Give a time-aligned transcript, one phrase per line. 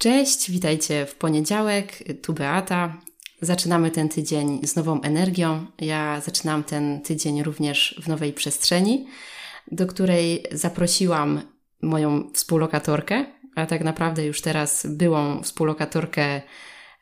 [0.00, 1.92] Cześć, witajcie w poniedziałek.
[2.22, 2.96] Tu Beata.
[3.40, 5.66] Zaczynamy ten tydzień z nową energią.
[5.78, 9.06] Ja zaczynam ten tydzień również w nowej przestrzeni,
[9.72, 11.40] do której zaprosiłam
[11.82, 13.24] moją współlokatorkę,
[13.54, 16.42] a tak naprawdę już teraz byłą współlokatorkę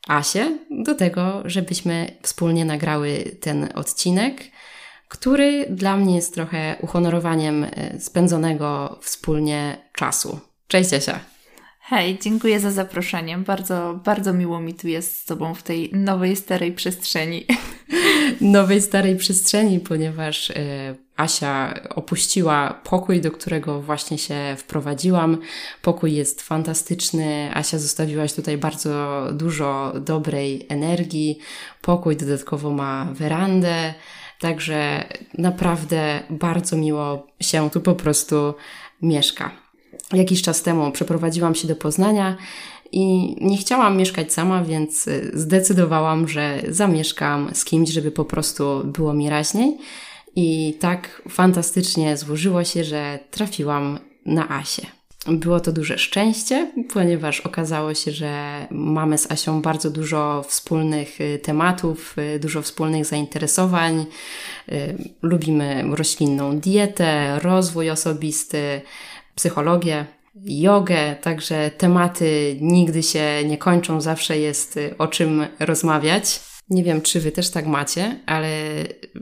[0.09, 4.45] Asię, do tego, żebyśmy wspólnie nagrały ten odcinek,
[5.09, 10.41] który dla mnie jest trochę uhonorowaniem e, spędzonego wspólnie czasu.
[10.69, 11.38] Cześć Asia!
[11.91, 13.39] Hej, dziękuję za zaproszenie.
[13.39, 17.45] Bardzo, bardzo miło mi tu jest z Tobą w tej nowej, starej przestrzeni.
[18.41, 20.55] Nowej, starej przestrzeni, ponieważ y,
[21.17, 25.39] Asia opuściła pokój, do którego właśnie się wprowadziłam.
[25.83, 27.51] Pokój jest fantastyczny.
[27.55, 31.39] Asia, zostawiłaś tutaj bardzo dużo dobrej energii.
[31.83, 33.95] Pokój dodatkowo ma werandę.
[34.41, 35.05] Także
[35.39, 38.55] naprawdę bardzo miło się tu po prostu
[39.03, 39.68] mieszka
[40.13, 42.37] jakiś czas temu przeprowadziłam się do Poznania
[42.93, 49.15] i nie chciałam mieszkać sama, więc zdecydowałam, że zamieszkam z kimś, żeby po prostu było
[49.15, 49.79] mi raźniej.
[50.37, 54.87] I tak fantastycznie złożyło się, że trafiłam na Asię.
[55.27, 61.39] Było to duże szczęście, ponieważ okazało się, że mamy z Asią bardzo dużo wspólnych y,
[61.39, 64.07] tematów, y, dużo wspólnych zainteresowań.
[64.69, 68.81] Y, lubimy roślinną dietę, rozwój osobisty,
[69.39, 70.07] psychologię,
[70.45, 76.41] jogę, także tematy nigdy się nie kończą, zawsze jest y, o czym rozmawiać.
[76.71, 78.49] Nie wiem, czy Wy też tak macie, ale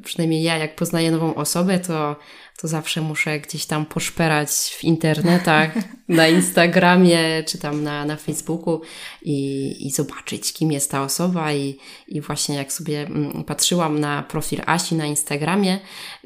[0.04, 2.16] przynajmniej ja, jak poznaję nową osobę, to
[2.56, 5.74] to zawsze muszę gdzieś tam poszperać w internetach,
[6.08, 8.80] na Instagramie czy tam na, na Facebooku
[9.22, 11.52] i, i zobaczyć, kim jest ta osoba.
[11.52, 15.78] I, I właśnie jak sobie mm, patrzyłam na profil Asi na Instagramie,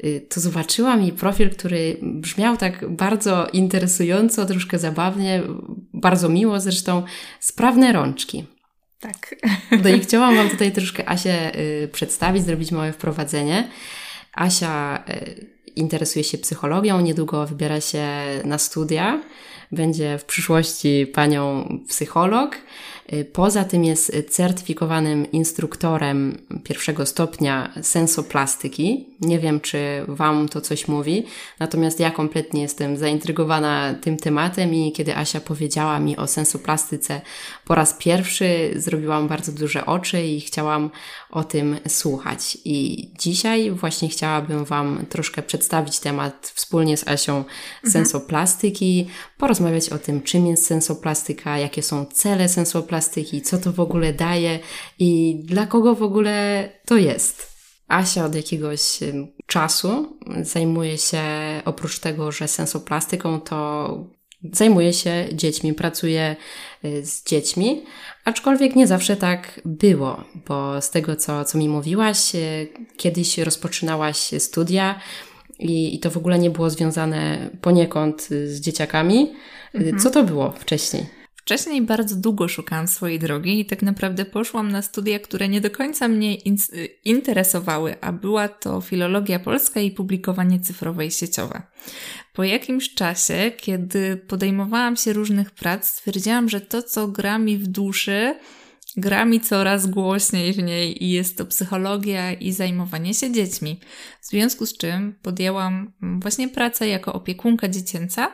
[0.03, 5.43] y, to zobaczyłam jej profil, który brzmiał tak bardzo interesująco, troszkę zabawnie,
[5.93, 7.03] bardzo miło zresztą,
[7.39, 8.45] sprawne rączki.
[8.99, 9.35] Tak.
[9.83, 13.69] No i chciałam Wam tutaj troszkę Asię y, przedstawić, zrobić małe wprowadzenie.
[14.33, 18.07] Asia y, interesuje się psychologią, niedługo wybiera się
[18.45, 19.21] na studia,
[19.71, 22.55] będzie w przyszłości panią psycholog.
[23.13, 29.05] Y, poza tym jest certyfikowanym instruktorem pierwszego stopnia sensoplastyki.
[29.21, 31.25] Nie wiem, czy Wam to coś mówi,
[31.59, 37.21] natomiast ja kompletnie jestem zaintrygowana tym tematem i kiedy Asia powiedziała mi o sensoplastyce
[37.65, 40.89] po raz pierwszy, zrobiłam bardzo duże oczy i chciałam
[41.29, 42.57] o tym słuchać.
[42.65, 47.91] I dzisiaj właśnie chciałabym Wam troszkę przedstawić temat wspólnie z Asią mhm.
[47.91, 49.07] sensoplastyki,
[49.37, 54.13] porozmawiać o tym, czym jest sensoplastyka, jakie są cele sensoplastyki, plastyki, co to w ogóle
[54.13, 54.59] daje
[54.99, 57.51] i dla kogo w ogóle to jest.
[57.87, 58.99] Asia od jakiegoś
[59.45, 61.21] czasu zajmuje się,
[61.65, 63.89] oprócz tego, że sensoplastyką, to
[64.53, 66.35] zajmuje się dziećmi, pracuje
[66.85, 67.83] y, z dziećmi,
[68.25, 74.17] aczkolwiek nie zawsze tak było, bo z tego, co, co mi mówiłaś, y, kiedyś rozpoczynałaś
[74.39, 74.99] studia
[75.59, 79.33] i, i to w ogóle nie było związane poniekąd z dzieciakami.
[79.73, 79.99] Mhm.
[79.99, 81.20] Co to było wcześniej?
[81.41, 85.71] Wcześniej bardzo długo szukałam swojej drogi i tak naprawdę poszłam na studia, które nie do
[85.71, 86.57] końca mnie in
[87.05, 91.61] interesowały, a była to filologia polska i publikowanie cyfrowe i sieciowe.
[92.33, 97.67] Po jakimś czasie, kiedy podejmowałam się różnych prac, stwierdziłam, że to, co gra mi w
[97.67, 98.35] duszy,
[98.97, 103.79] gra mi coraz głośniej w niej i jest to psychologia i zajmowanie się dziećmi.
[104.21, 108.31] W związku z czym podjęłam właśnie pracę jako opiekunka dziecięca.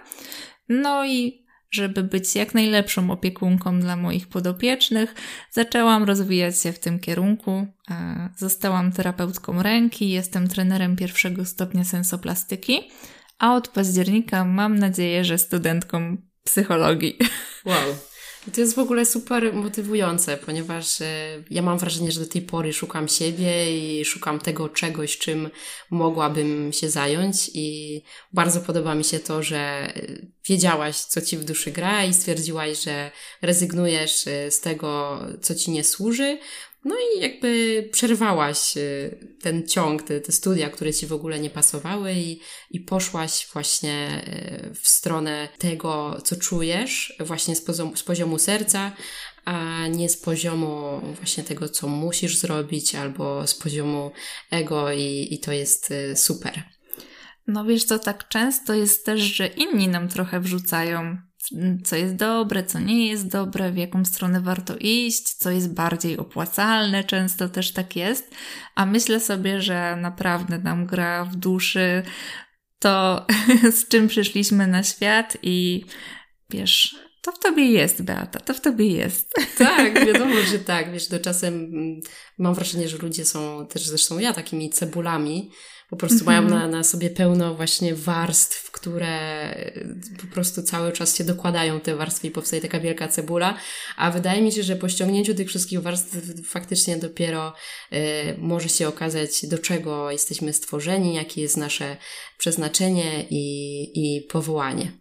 [0.69, 5.15] No i żeby być jak najlepszą opiekunką dla moich podopiecznych,
[5.51, 7.67] zaczęłam rozwijać się w tym kierunku.
[7.91, 12.91] E, zostałam terapeutką ręki, jestem trenerem pierwszego stopnia sensoplastyki,
[13.39, 17.17] a od października mam nadzieję, że studentką psychologii.
[17.65, 17.95] Wow.
[18.53, 22.73] To jest w ogóle super motywujące, ponieważ e, ja mam wrażenie, że do tej pory
[22.73, 25.49] szukam siebie i szukam tego czegoś, czym
[25.89, 27.51] mogłabym się zająć.
[27.53, 28.01] I
[28.33, 29.91] bardzo podoba mi się to, że e,
[30.45, 33.11] wiedziałaś, co ci w duszy gra i stwierdziłaś, że
[33.41, 36.39] rezygnujesz e, z tego, co ci nie służy,
[36.85, 41.49] no i jakby przerwałaś y, ten ciąg, te, te studia, które ci w ogóle nie
[41.49, 42.39] pasowały i,
[42.71, 44.23] i poszłaś właśnie
[44.71, 48.91] y, w stronę tego, co czujesz, właśnie z poziomu, z poziomu serca,
[49.45, 54.11] a nie z poziomu właśnie tego, co musisz zrobić, albo z poziomu
[54.51, 56.63] ego i, i to jest y, super.
[57.47, 61.17] No wiesz co, tak często jest też, że inni nam trochę wrzucają
[61.83, 66.17] co jest dobre, co nie jest dobre, w jaką stronę warto iść, co jest bardziej
[66.17, 68.35] opłacalne, często też tak jest,
[68.75, 72.03] a myślę sobie, że naprawdę nam gra w duszy
[72.79, 73.25] to,
[73.77, 75.85] z czym przyszliśmy na świat i
[76.49, 79.33] wiesz, To w tobie jest, Beata, to w tobie jest.
[79.57, 80.93] Tak, wiadomo, że tak.
[80.93, 81.99] Wiesz, to czasem mm,
[82.37, 85.51] mam wrażenie, że ludzie są też, zresztą ja, takimi cebulami,
[85.89, 86.61] po prostu mają Mhm.
[86.61, 89.55] na, na sobie pełno właśnie warstw, które
[90.21, 93.57] po prostu cały czas się dokładają te warstwy i powstaje taka wielka cebula,
[93.97, 97.53] a wydaje mi się, że po ściągnięciu tych wszystkich warstw faktycznie dopiero
[97.93, 97.97] y,
[98.37, 101.97] może się okazać, do czego jesteśmy stworzeni, jakie jest nasze
[102.37, 103.45] przeznaczenie i,
[103.95, 104.91] i powołanie.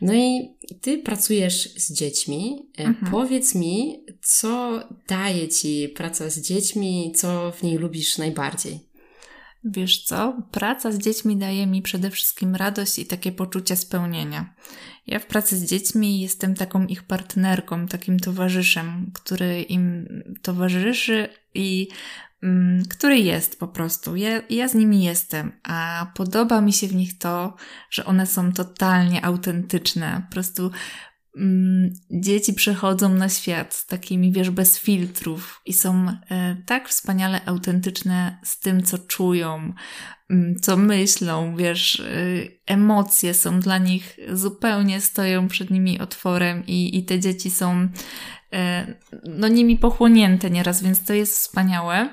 [0.00, 2.70] No i ty pracujesz z dziećmi.
[2.80, 3.12] Y, Mhm.
[3.12, 8.85] Powiedz mi, co daje ci praca z dziećmi, co w niej lubisz najbardziej?
[9.70, 10.42] Wiesz co?
[10.50, 14.54] Praca z dziećmi daje mi przede wszystkim radość i takie poczucie spełnienia.
[15.06, 20.08] Ja w pracy z dziećmi jestem taką ich partnerką, takim towarzyszem, który im
[20.42, 21.88] towarzyszy i
[22.42, 24.16] mm, który jest po prostu.
[24.16, 27.56] Ja, ja z nimi jestem, a podoba mi się w nich to,
[27.90, 30.22] że one są totalnie autentyczne.
[30.26, 30.70] Po prostu
[31.36, 38.38] mm, dzieci przychodzą na świat takimi, wiesz, bez filtrów i są e, tak wspaniale autentyczne
[38.44, 39.72] z tym, co czują,
[40.30, 42.04] mm, co myślą, wiesz, e,
[42.66, 47.88] emocje są dla nich zupełnie stoją przed nimi otworem i, i te dzieci są
[48.52, 48.94] e,
[49.24, 52.08] no nimi pochłonięte nieraz, więc to jest wspaniałe.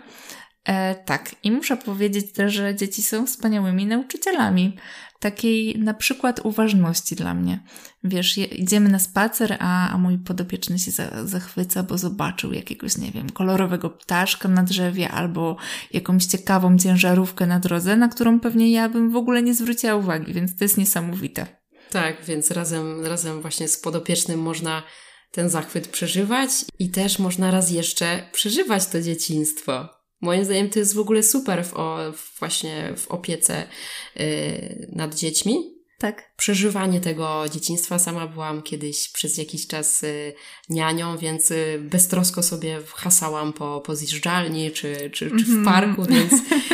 [0.66, 4.78] E, tak, i muszę powiedzieć też, że dzieci są wspaniałymi nauczycielami.
[5.20, 7.64] Takiej na przykład uważności dla mnie.
[8.04, 13.12] Wiesz, idziemy na spacer, a, a mój podopieczny się za, zachwyca, bo zobaczył jakiegoś, nie
[13.12, 15.58] wiem, kolorowego ptaszka na drzewie albo
[15.94, 20.34] jakąś ciekawą ciężarówkę na drodze, na którą pewnie ja bym w ogóle nie zwróciła uwagi,
[20.34, 21.48] więc to jest niesamowite.
[21.90, 24.84] Tak, więc razem, razem właśnie z podopiecznym można
[25.32, 26.50] ten zachwyt przeżywać
[26.80, 30.03] i też można raz jeszcze przeżywać to dzieciństwo.
[30.24, 31.98] Moim zdaniem to jest w ogóle super w, o,
[32.40, 33.68] właśnie w opiece
[34.16, 35.74] yy, nad dziećmi.
[36.00, 36.32] Tak.
[36.38, 38.00] Przeżywanie tego dzieciństwa.
[38.00, 40.34] Sama byłam kiedyś przez jakiś czas y,
[40.70, 45.66] nianią, więc y, beztrosko sobie hasałam po, po zjeżdżalni czy, czy, czy w Mhm.
[45.66, 46.34] parku, więc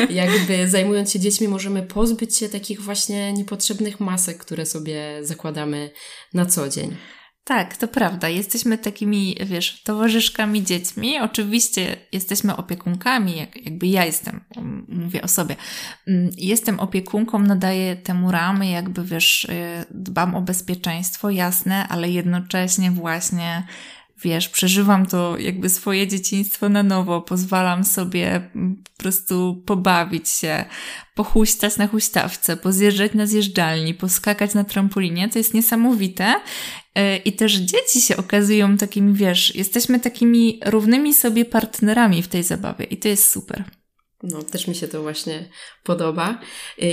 [0.09, 5.91] jakby zajmując się dziećmi możemy pozbyć się takich właśnie niepotrzebnych masek, które sobie zakładamy
[6.33, 6.95] na co dzień.
[7.43, 8.29] Tak, to prawda.
[8.29, 11.19] Jesteśmy takimi, wiesz, towarzyszkami dziećmi.
[11.19, 14.41] Oczywiście jesteśmy opiekunkami, jak, jakby ja jestem,
[14.87, 15.55] mówię o sobie.
[16.07, 22.91] Mm, Jestem opiekunką, nadaję temu ramy, jakby wiesz, y, dbam o bezpieczeństwo, jasne, ale jednocześnie
[22.91, 23.63] właśnie
[24.23, 30.65] wiesz, przeżywam to jakby swoje dzieciństwo na nowo, pozwalam sobie mm, po prostu pobawić się,
[31.15, 36.35] pochuśtać na huśtawce, pozjeżdżać na zjeżdżalni, poskakać na trampolinie, to jest niesamowite.
[36.99, 42.43] Yy, I też dzieci się okazują takimi, wiesz, jesteśmy takimi równymi sobie partnerami w tej
[42.43, 43.63] zabawie i to jest super.
[44.23, 45.49] No, też mi się to właśnie
[45.83, 46.39] podoba.
[46.77, 46.89] Yy,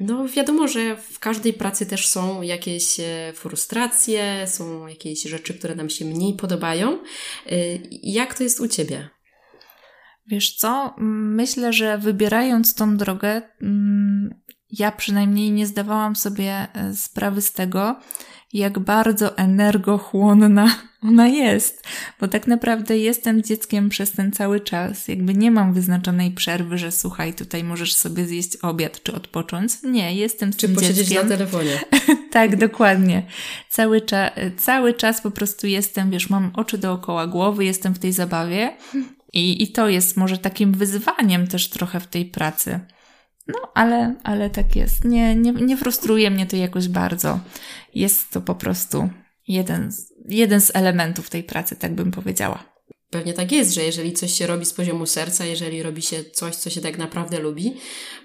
[0.00, 5.74] No, wiadomo, że w każdej pracy też są jakieś e, frustracje, są jakieś rzeczy, które
[5.74, 6.98] nam się mniej podobają.
[8.02, 9.08] Jak to jest u Ciebie?
[10.26, 10.94] Wiesz co?
[10.98, 14.41] Myślę, że wybierając tą drogę, mm,
[14.72, 17.96] ja przynajmniej nie zdawałam sobie e, sprawy z tego,
[18.52, 20.76] jak bardzo energochłonna
[21.08, 21.84] ona jest.
[22.20, 25.08] Bo tak naprawdę jestem dzieckiem przez ten cały czas.
[25.08, 29.72] Jakby nie mam wyznaczonej przerwy, że słuchaj, tutaj możesz sobie zjeść obiad czy odpocząć.
[29.82, 31.28] Nie, jestem z Czy tym posiedzieć dzieckiem.
[31.28, 31.78] na telefonie?
[32.30, 33.22] Tak, dokładnie.
[33.68, 38.12] Cały, cza- cały czas po prostu jestem, wiesz, mam oczy dookoła głowy, jestem w tej
[38.12, 38.76] zabawie
[39.32, 42.80] i, i to jest może takim wyzwaniem też trochę w tej pracy.
[43.48, 45.04] No, ale, ale tak jest.
[45.04, 47.40] Nie, nie, nie frustruje mnie to jakoś bardzo.
[47.94, 49.08] Jest to po prostu
[49.48, 52.72] jeden z, jeden z elementów tej pracy, tak bym powiedziała.
[53.10, 56.56] Pewnie tak jest, że jeżeli coś się robi z poziomu serca, jeżeli robi się coś,
[56.56, 57.74] co się tak naprawdę lubi,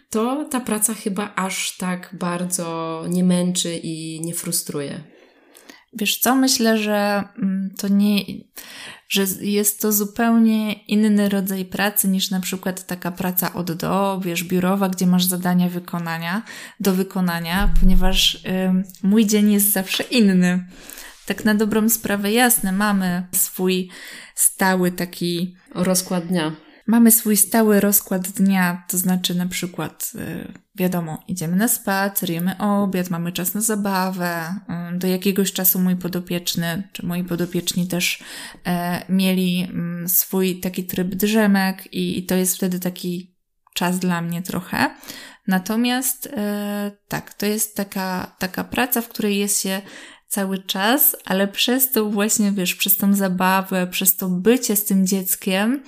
[0.10, 5.17] to ta praca chyba aż tak bardzo nie męczy i nie frustruje.
[5.94, 8.20] Wiesz co, myślę, że mm, to nie,
[9.10, 14.44] że jest to zupełnie inny rodzaj pracy niż na przykład taka praca od do, wiesz,
[14.44, 16.42] biurowa, gdzie masz zadania wykonania,
[16.80, 20.66] do wykonania, ponieważ ym, mój dzień jest zawsze inny.
[21.26, 23.90] Tak na dobrą sprawę, jasne, mamy swój
[24.36, 26.67] stały taki Rozkład dnia.
[26.88, 32.58] Mamy swój stały rozkład dnia, to znaczy na przykład, y, wiadomo, idziemy na spacer, jemy
[32.58, 34.56] obiad, mamy czas na zabawę.
[34.96, 38.24] y, Do jakiegoś czasu mój podopieczny, czy moi podopieczni też
[38.66, 43.36] e, mieli mm, swój taki tryb drzemek i, to jest wtedy taki
[43.74, 44.96] czas dla mnie trochę.
[45.48, 49.82] Natomiast e, tak, to jest taka, taka praca, w której jest się
[50.28, 55.08] cały czas, ale przez to właśnie, wiesz, przez tą zabawę, przez to bycie z tym
[55.08, 55.84] dzieckiem,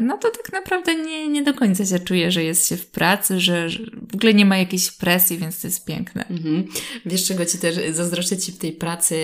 [0.00, 3.40] no to tak naprawdę nie, nie do końca się czuje, że jest się w pracy,
[3.40, 3.78] że, że
[4.12, 6.28] w ogóle nie ma jakiejś presji, więc to jest piękne.
[6.28, 6.64] Mhm.
[7.06, 9.14] Wiesz, czego ci też zazdroszczę ci w tej pracy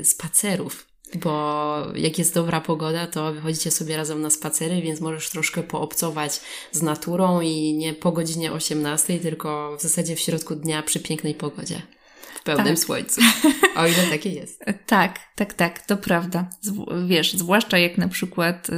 [0.00, 0.88] y, spacerów.
[1.14, 6.40] Bo jak jest dobra pogoda, to wychodzicie sobie razem na spacery, więc możesz troszkę poobcować
[6.72, 11.34] z naturą i nie po godzinie 18, tylko w zasadzie w środku dnia przy pięknej
[11.34, 11.82] pogodzie
[12.56, 12.84] pełnym tak.
[12.84, 13.20] słońcu.
[13.76, 14.64] O ile takie jest.
[14.86, 16.50] tak, tak, tak, to prawda.
[17.06, 18.72] Wiesz, zwłaszcza jak na przykład y,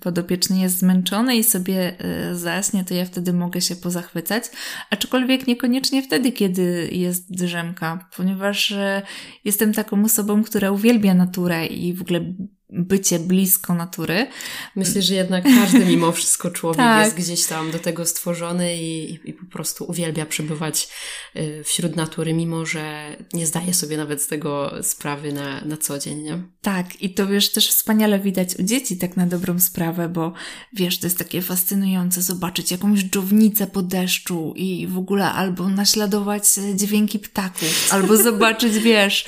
[0.00, 1.96] podopieczny jest zmęczony i sobie
[2.30, 4.44] y, zaśnie, to ja wtedy mogę się pozachwycać,
[4.90, 9.02] aczkolwiek niekoniecznie wtedy, kiedy jest drzemka, ponieważ y,
[9.44, 12.20] jestem taką osobą, która uwielbia naturę i w ogóle
[12.72, 14.26] bycie blisko natury.
[14.76, 17.04] Myślę, że jednak każdy mimo wszystko człowiek tak.
[17.04, 20.88] jest gdzieś tam do tego stworzony i, i, po prostu uwielbia przebywać
[21.36, 25.98] y, wśród natury, mimo że nie zdaje sobie nawet z tego sprawy na, na co
[25.98, 26.42] dzień, nie?
[26.62, 30.32] Tak, i to wiesz, też wspaniale widać u dzieci tak na dobrą sprawę, bo
[30.72, 36.42] wiesz, to jest takie fascynujące zobaczyć jakąś dżownicę po deszczu i w ogóle albo naśladować
[36.74, 39.24] dźwięki ptaków, albo zobaczyć, wiesz,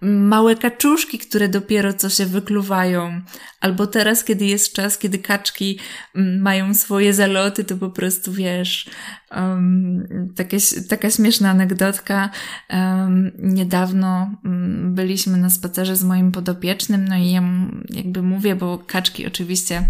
[0.00, 2.87] małe kaczuszki, które dopiero co się wykluwają,
[3.60, 5.78] albo teraz, kiedy jest czas, kiedy kaczki
[6.14, 8.90] mm, mają swoje zaloty, to po prostu wiesz,
[9.36, 10.34] um,
[10.88, 12.30] taka śmieszna anegdotka.
[12.70, 17.42] Um, niedawno um, byliśmy na spacerze z moim podopiecznym, no i ja
[17.90, 19.82] jakby mówię, bo kaczki oczywiście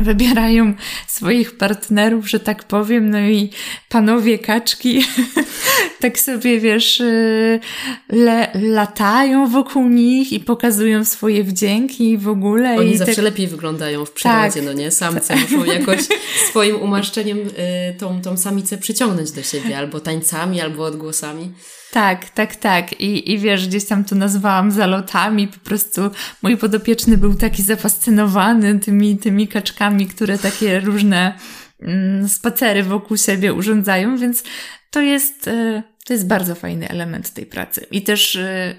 [0.00, 0.74] wybierają
[1.06, 3.50] swoich partnerów, że tak powiem, no i
[3.88, 5.04] panowie kaczki
[6.00, 7.60] tak sobie, wiesz, y,
[8.08, 12.76] le, latają wokół nich i pokazują swoje wdzięki w ogóle.
[12.76, 13.24] Oni i zawsze tak...
[13.24, 14.64] lepiej wyglądają w przyrodzie, tak.
[14.64, 14.90] no nie?
[14.90, 16.00] Samce muszą jakoś
[16.50, 21.52] swoim umaszczeniem y, tą, tą samicę przyciągnąć do siebie, albo tańcami, albo odgłosami.
[21.90, 23.00] Tak, tak, tak.
[23.00, 25.48] I, I wiesz, gdzieś tam to nazwałam zalotami.
[25.48, 26.10] Po prostu
[26.42, 31.38] mój podopieczny był taki zafascynowany tymi, tymi kaczkami, które takie różne
[31.80, 34.44] mm, spacery wokół siebie urządzają, więc
[34.90, 37.86] to jest, y, to jest bardzo fajny element tej pracy.
[37.90, 38.74] I też y,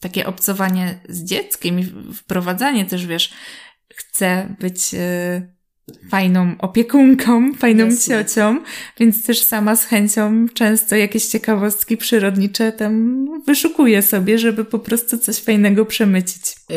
[0.00, 1.84] takie obcowanie z dzieckiem i
[2.14, 3.32] wprowadzanie też, wiesz,
[3.94, 5.53] chcę być y,
[6.10, 8.24] fajną opiekunką, fajną Jasne.
[8.24, 8.60] ciocią,
[8.98, 15.18] więc też sama z chęcią często jakieś ciekawostki przyrodnicze tam wyszukuję sobie, żeby po prostu
[15.18, 16.42] coś fajnego przemycić.
[16.68, 16.76] Yy,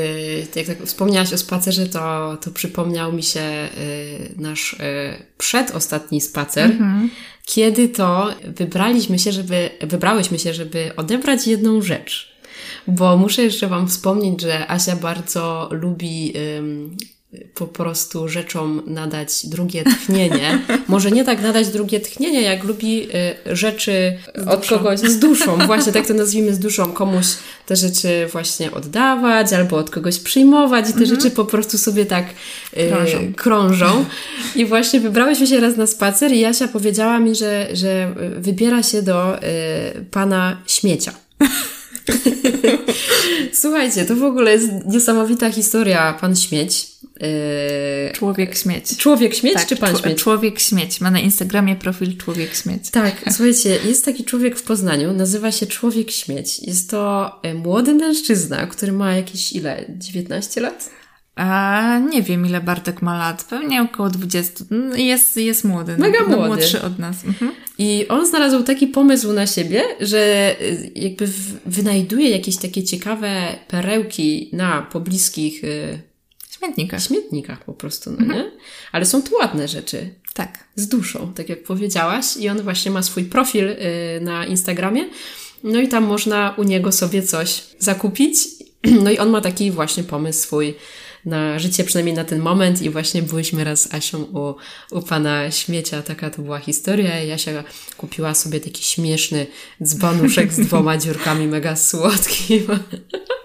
[0.56, 6.72] jak tak wspomniałaś o spacerze, to, to przypomniał mi się yy, nasz yy, przedostatni spacer,
[6.72, 7.10] mhm.
[7.46, 12.38] kiedy to wybraliśmy się, żeby, wybrałyśmy się, żeby odebrać jedną rzecz.
[12.88, 16.34] Bo muszę jeszcze Wam wspomnieć, że Asia bardzo lubi
[17.54, 20.60] po prostu rzeczom nadać drugie tchnienie.
[20.88, 23.08] Może nie tak nadać drugie tchnienie, jak lubi
[23.50, 24.18] y, rzeczy
[24.48, 25.58] od kogoś z duszą.
[25.66, 26.92] Właśnie tak to nazwijmy z duszą.
[26.92, 27.26] Komuś
[27.66, 31.16] te rzeczy właśnie oddawać albo od kogoś przyjmować i te mhm.
[31.16, 32.26] rzeczy po prostu sobie tak
[32.78, 33.34] y, krążą.
[33.36, 34.06] krążą.
[34.56, 39.02] I właśnie wybrałyśmy się raz na spacer i Jasia powiedziała mi, że, że wybiera się
[39.02, 39.42] do y,
[40.12, 41.14] pana śmiecia.
[43.54, 46.88] Słuchajcie, to w ogóle jest niesamowita historia, pan śmieć.
[47.22, 48.14] Yy...
[48.14, 48.98] Człowiek śmieć.
[48.98, 50.18] Człowiek śmieć tak, czy pan śmieć?
[50.18, 51.02] Człowiek śmieć.
[51.02, 52.90] Ma na Instagramie profil Człowiek śmieć.
[52.90, 56.60] Tak, słuchajcie, jest taki człowiek w Poznaniu, nazywa się Człowiek śmieć.
[56.60, 59.86] Jest to e, młody mężczyzna, który ma jakieś ile?
[59.90, 60.90] 19 lat?
[61.38, 63.44] A nie wiem, ile Bartek ma lat.
[63.44, 64.66] Pewnie około 20.
[64.70, 65.96] No, jest, jest młody.
[65.98, 66.48] No, Mega no, młody.
[66.48, 67.26] młodszy od nas.
[67.26, 67.52] Mhm.
[67.78, 71.30] I on znalazł taki pomysł na siebie, że y, jakby
[71.66, 76.00] wynajduje jakieś takie ciekawe perełki na pobliskich y,
[76.58, 77.04] śmietnikach.
[77.04, 78.40] Śmietnikach po prostu, no mhm.
[78.40, 78.52] nie?
[78.92, 80.10] Ale są tu ładne rzeczy.
[80.34, 80.68] Tak.
[80.76, 82.38] Z duszą, tak jak powiedziałaś.
[82.38, 83.78] I on właśnie ma swój profil y,
[84.22, 85.10] na Instagramie.
[85.64, 88.38] No i tam można u niego sobie coś zakupić.
[89.04, 90.76] No i on ma taki właśnie pomysł swój
[91.28, 92.82] na życie, przynajmniej na ten moment.
[92.82, 94.56] I właśnie byliśmy raz z Asią u,
[94.92, 97.24] u pana śmiecia, taka to była historia.
[97.24, 97.64] I Asia
[97.98, 99.48] kupiła sobie taki śmieszny
[99.84, 102.62] dzbanuszek z dwoma dziurkami, mega słodki.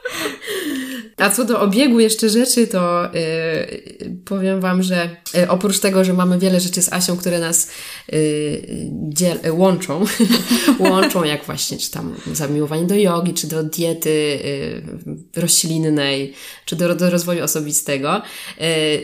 [1.23, 6.13] A co do obiegu jeszcze rzeczy, to yy, powiem Wam, że yy, oprócz tego, że
[6.13, 7.71] mamy wiele rzeczy z Asią, które nas
[8.13, 10.05] yy, łączą,
[10.91, 14.83] łączą jak właśnie czy tam zamiłowanie do jogi, czy do diety y,
[15.41, 18.23] roślinnej, czy do, do rozwoju osobistego.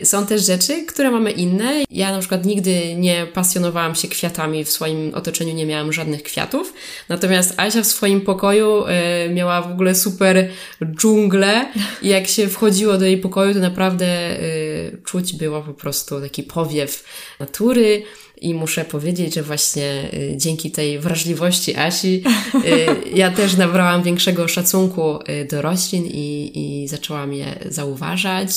[0.01, 1.83] Y, są też rzeczy, które mamy inne.
[1.91, 6.73] Ja na przykład nigdy nie pasjonowałam się kwiatami, w swoim otoczeniu nie miałam żadnych kwiatów,
[7.09, 8.83] natomiast Asia w swoim pokoju
[9.29, 10.49] miała w ogóle super
[10.95, 11.65] dżunglę
[12.01, 16.43] I jak się wchodziło do jej pokoju, to naprawdę y, czuć było po prostu taki
[16.43, 17.03] powiew
[17.39, 18.03] natury.
[18.41, 22.23] I muszę powiedzieć, że właśnie y, dzięki tej wrażliwości Asi,
[22.65, 22.85] y,
[23.19, 28.49] ja też nabrałam większego szacunku y, do roślin i, i zaczęłam je zauważać,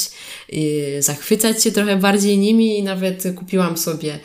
[0.98, 4.18] zachwycać się trochę bardziej nimi i nawet kupiłam sobie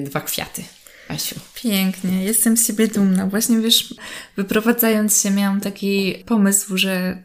[0.00, 0.75] dwa kwiaty.
[1.08, 1.34] Asiu.
[1.54, 3.26] Pięknie, jestem z siebie dumna.
[3.26, 3.94] Właśnie wiesz,
[4.36, 7.22] wyprowadzając się miałam taki pomysł, że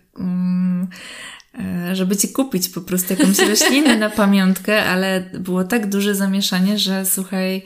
[1.60, 6.80] e, żeby ci kupić po prostu jakąś roślinę na pamiątkę, ale było tak duże zamieszanie,
[6.80, 7.64] że słuchaj,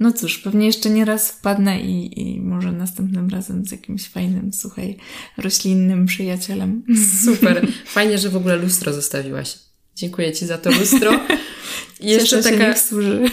[0.00, 4.50] no cóż, pewnie jeszcze nie raz wpadnę i, i może następnym razem z jakimś fajnym,
[4.52, 4.96] słuchaj,
[5.36, 6.82] roślinnym przyjacielem.
[7.24, 7.66] Super.
[7.86, 9.58] Fajnie, że w ogóle lustro zostawiłaś.
[9.96, 11.12] Dziękuję Ci za to lustro.
[12.00, 12.76] I jeszcze Cieszę taka...
[12.76, 13.30] służy.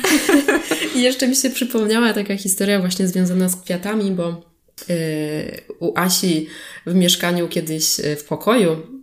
[0.96, 4.42] I jeszcze mi się przypomniała taka historia właśnie związana z kwiatami, bo
[4.90, 4.96] yy,
[5.80, 6.48] u Asi
[6.86, 8.96] w mieszkaniu kiedyś yy, w pokoju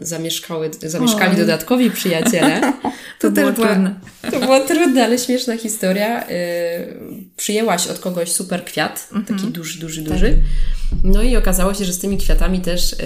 [0.00, 2.60] zamieszkały, zamieszkali dodatkowi przyjaciele.
[3.18, 4.00] To, to było trudne.
[4.30, 6.24] To była trudna, ale śmieszna historia.
[6.28, 6.36] Yy,
[7.36, 9.52] przyjęłaś od kogoś super kwiat, taki mhm.
[9.52, 10.12] duży, duży, tak.
[10.12, 10.38] duży.
[11.04, 12.96] No i okazało się, że z tymi kwiatami też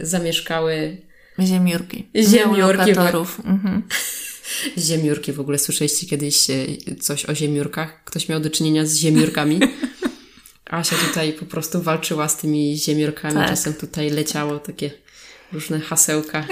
[0.00, 0.96] zamieszkały
[1.40, 2.08] Ziemiurki.
[2.16, 2.90] Ziemiurki.
[3.44, 3.82] Mhm.
[4.78, 6.66] Ziemiurki, w ogóle słyszeliście kiedyś e,
[7.00, 8.04] coś o ziemiurkach?
[8.04, 9.60] Ktoś miał do czynienia z ziemiurkami?
[10.70, 13.48] Asia tutaj po prostu walczyła z tymi ziemiurkami, tak.
[13.48, 14.90] czasem tutaj leciało takie
[15.52, 16.46] różne hasełka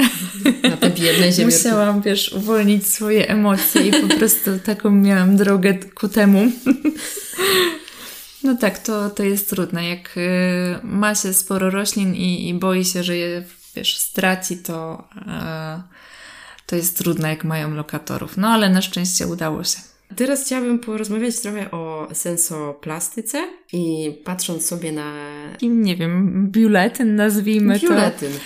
[0.63, 1.57] na te biedne ziemiurki.
[1.57, 6.53] Musiałam, wiesz, uwolnić swoje emocje i po prostu taką miałam drogę ku temu.
[8.43, 9.89] No tak, to, to jest trudne.
[9.89, 10.21] Jak y,
[10.83, 13.45] ma się sporo roślin i, i boi się, że je,
[13.77, 15.09] wiesz, straci, to...
[15.17, 15.96] Y,
[16.67, 18.37] to jest trudne, jak mają lokatorów.
[18.37, 19.79] No ale na szczęście udało się.
[20.17, 25.13] Teraz chciałabym porozmawiać trochę o sensoplastyce i patrząc sobie na...
[25.63, 28.33] Nie wiem, biuletyn nazwijmy biuletyn.
[28.33, 28.39] to.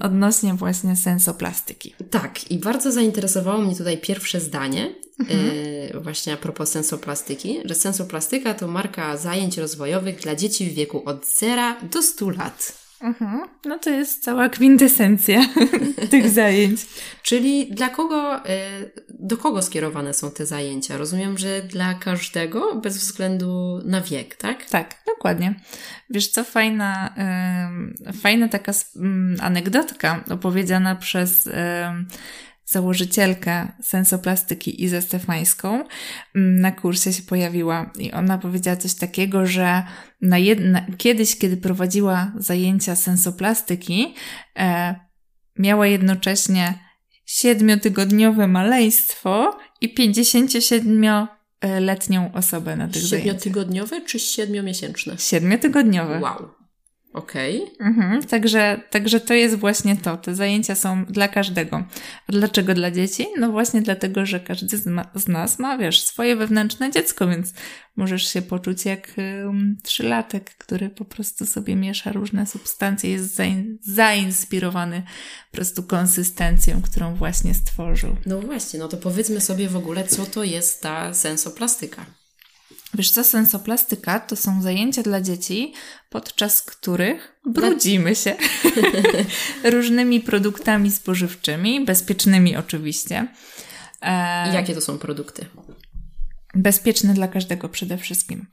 [0.06, 1.94] Odnośnie właśnie sensoplastyki.
[2.10, 5.46] Tak, i bardzo zainteresowało mnie tutaj pierwsze zdanie, mhm.
[5.94, 11.02] yy, właśnie a propos sensoplastyki, że sensoplastyka to marka zajęć rozwojowych dla dzieci w wieku
[11.04, 11.62] od 0
[11.92, 12.83] do 100 lat.
[13.04, 13.48] Mhm.
[13.64, 15.40] No to jest cała kwintesencja
[16.10, 16.80] tych zajęć.
[17.22, 18.40] Czyli dla kogo, y,
[19.08, 20.96] do kogo skierowane są te zajęcia?
[20.96, 24.64] Rozumiem, że dla każdego, bez względu na wiek, tak?
[24.64, 25.54] Tak, dokładnie.
[26.10, 27.14] Wiesz co, fajna,
[28.22, 31.48] fajna taka mm, anegdotka opowiedziana przez
[32.64, 35.84] założycielkę sensoplastyki Izę Stefańską
[36.34, 39.82] mm, na kursie się pojawiła i ona powiedziała coś takiego, że
[40.20, 44.14] na jedna, kiedyś, kiedy prowadziła zajęcia sensoplastyki,
[44.58, 44.94] e,
[45.58, 46.78] miała jednocześnie
[47.26, 53.20] siedmiotygodniowe maleństwo i 57-letnią osobę na tych zajęciach.
[53.20, 55.18] Siedmiotygodniowe czy siedmiomiesięczne?
[55.18, 56.20] Siedmiotygodniowe.
[56.20, 56.63] Wow.
[57.14, 57.62] Okej.
[57.62, 57.86] Okay.
[57.86, 60.16] Mhm, także, także to jest właśnie to.
[60.16, 61.76] Te zajęcia są dla każdego.
[62.28, 63.26] A dlaczego dla dzieci?
[63.38, 67.52] No właśnie dlatego, że każdy z, ma, z nas ma, wiesz, swoje wewnętrzne dziecko, więc
[67.96, 73.78] możesz się poczuć jak um, trzylatek, który po prostu sobie miesza różne substancje, jest zain,
[73.82, 75.02] zainspirowany
[75.50, 78.16] po prostu konsystencją, którą właśnie stworzył.
[78.26, 82.06] No właśnie, no to powiedzmy sobie w ogóle, co to jest ta sensoplastyka.
[82.94, 85.72] Wiesz co, sensoplastyka to są zajęcia dla dzieci,
[86.10, 88.36] podczas których brudzimy się
[89.74, 93.26] różnymi produktami spożywczymi, bezpiecznymi oczywiście.
[94.02, 94.54] E...
[94.54, 95.46] Jakie to są produkty?
[96.54, 98.46] Bezpieczne dla każdego przede wszystkim.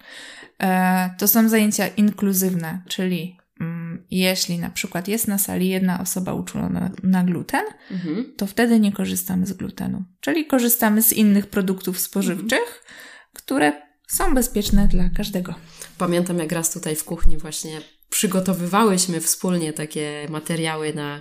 [0.59, 1.09] E...
[1.17, 6.91] To są zajęcia inkluzywne, czyli mm, jeśli na przykład jest na sali jedna osoba uczulona
[7.03, 8.33] na gluten, mhm.
[8.37, 10.03] to wtedy nie korzystamy z glutenu.
[10.19, 12.85] Czyli korzystamy z innych produktów spożywczych, mhm.
[13.33, 15.55] które są bezpieczne dla każdego.
[15.97, 21.19] Pamiętam, jak raz tutaj w kuchni właśnie przygotowywałyśmy wspólnie takie materiały na,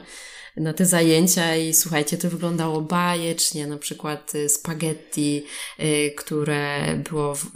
[0.56, 5.44] na te zajęcia i słuchajcie, to wyglądało bajecznie, na przykład y, spaghetti,
[5.80, 7.46] y, które było w,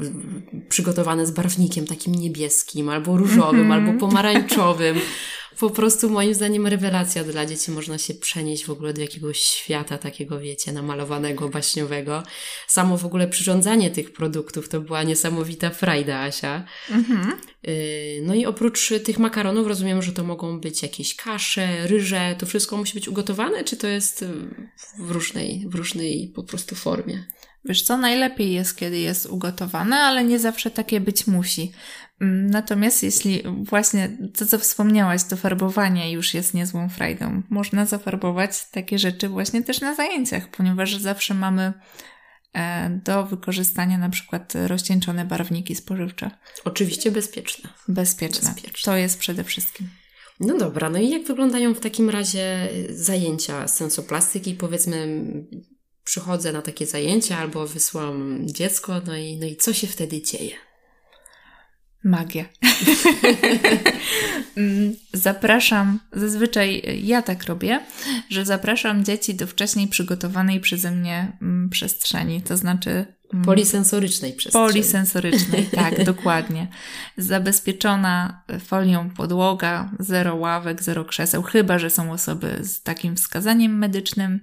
[0.69, 3.89] przygotowane z barwnikiem takim niebieskim, albo różowym, mm -hmm.
[3.89, 5.01] albo pomarańczowym
[5.59, 7.71] po prostu moim zdaniem rewelacja dla dzieci.
[7.71, 12.23] Można się przenieść w ogóle do jakiegoś świata takiego, wiecie, namalowanego, baśniowego.
[12.67, 16.65] Samo w ogóle przyrządzanie tych produktów to była niesamowita frajda, Asia.
[16.91, 17.39] Mhm.
[17.69, 22.37] Y, no i oprócz tych makaronów rozumiem, że to mogą być jakieś kasze, ryże.
[22.39, 24.25] To wszystko musi być ugotowane, czy to jest
[24.99, 27.25] w różnej, w różnej po prostu formie?
[27.65, 31.73] Wiesz co, najlepiej jest, kiedy jest ugotowane, ale nie zawsze takie być musi.
[32.21, 38.71] Mm, natomiast jeśli właśnie to, co wspomniałaś, to farbowanie już jest niezłą frajdą, można zafarbować
[38.71, 41.73] takie rzeczy właśnie też na zajęciach, ponieważ zawsze mamy
[42.53, 46.31] e, do wykorzystania na przykład rozcieńczone barwniki spożywcze.
[46.65, 47.71] Oczywiście bezpieczne.
[47.89, 48.49] Bezpieczne.
[48.49, 48.93] Bezpieczne.
[48.93, 49.89] To jest przede wszystkim.
[50.41, 54.55] No dobra, no i jak wyglądają w takim razie zajęcia sensoplastyki?
[54.55, 55.25] Powiedzmy,
[56.05, 60.57] przychodzę na takie zajęcia albo wysłam dziecko, no i, no i co się wtedy dzieje?
[62.05, 62.45] Magia.
[64.57, 67.81] Mm, zapraszam, zazwyczaj ja tak robię,
[68.29, 72.91] że zapraszam dzieci do wcześniej przygotowanej przeze mnie mm, przestrzeni, to znaczy
[73.33, 74.67] mm, Polisensorycznej przestrzeni.
[74.67, 76.69] Polisensorycznej, tak, dokładnie.
[77.17, 84.41] Zabezpieczona folią podłoga, zero ławek, zero krzeseł, chyba że są osoby z takim wskazaniem medycznym,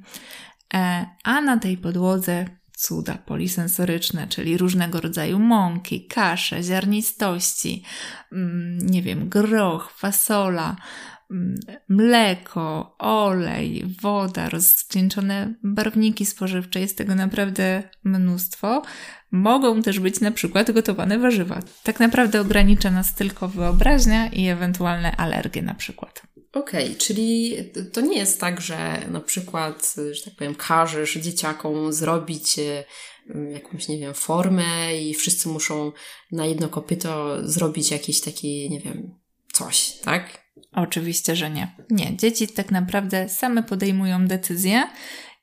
[0.73, 2.45] e, a na tej podłodze
[2.81, 7.83] cuda polisensoryczne, czyli różnego rodzaju mąki, kasze, ziarnistości,
[8.31, 10.75] mm, nie wiem, groch, fasola,
[11.31, 18.81] mm, mleko, olej, woda, rozcieńczone barwniki spożywcze, jest tego naprawdę mnóstwo.
[19.31, 21.59] Mogą też być na przykład gotowane warzywa.
[21.83, 26.30] Tak naprawdę ogranicza nas tylko wyobraźnia i ewentualne alergie na przykład.
[26.53, 27.57] Okej, okay, czyli
[27.93, 32.83] to nie jest tak, że na przykład, że tak powiem, każesz dzieciakom zrobić e,
[33.51, 35.91] jakąś, nie wiem, formę i wszyscy muszą
[36.31, 39.19] na jedno kopyto zrobić jakiś taki, nie wiem,
[39.53, 40.41] coś, tak?
[40.71, 41.75] Oczywiście, że nie.
[41.89, 44.87] Nie, dzieci tak naprawdę same podejmują decyzje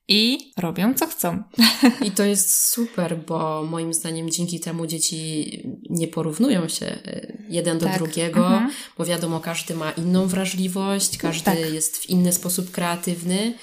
[0.09, 1.43] i robią co chcą.
[2.07, 7.79] I to jest super, bo moim zdaniem dzięki temu dzieci nie porównują się e, jeden
[7.79, 7.99] do tak.
[7.99, 8.71] drugiego, mhm.
[8.99, 11.73] bo wiadomo, każdy ma inną wrażliwość, każdy tak.
[11.73, 13.55] jest w inny sposób kreatywny.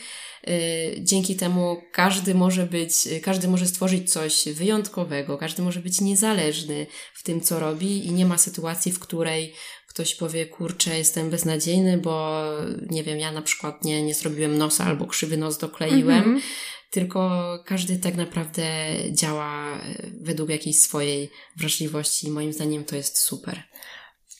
[0.47, 0.58] E,
[1.03, 7.23] dzięki temu każdy może być, każdy może stworzyć coś wyjątkowego, każdy może być niezależny w
[7.23, 9.53] tym, co robi i nie ma sytuacji, w której
[9.95, 12.43] ktoś powie, kurczę, jestem beznadziejny, bo
[12.89, 16.41] nie wiem, ja na przykład nie, nie zrobiłem nosa albo krzywy nos dokleiłem, mm -hmm.
[16.91, 17.29] tylko
[17.65, 18.63] każdy tak naprawdę
[19.12, 19.79] działa
[20.21, 23.63] według jakiejś swojej wrażliwości i moim zdaniem to jest super.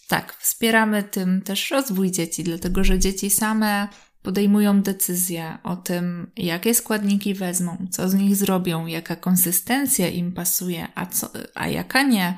[0.08, 3.88] Tak, wspieramy tym też rozwój dzieci, dlatego że dzieci same
[4.22, 10.88] podejmują decyzje o tym, jakie składniki wezmą, co z nich zrobią, jaka konsystencja im pasuje,
[10.96, 12.38] a, co, a jaka nie,